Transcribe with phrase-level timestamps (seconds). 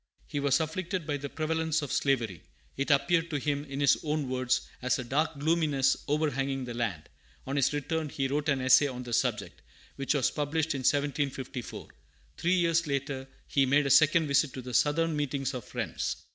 [0.25, 2.41] He was afflicted by the prevalence of slavery.
[2.75, 7.07] It appeared to him, in his own words, "as a dark gloominess overhanging the land."
[7.45, 9.61] On his return, he wrote an essay on the subject,
[9.97, 11.87] which was published in 1754.
[12.35, 16.15] Three years after, he made a second visit to the Southern meetings of Friends.